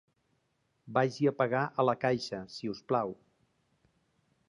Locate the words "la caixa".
1.89-2.43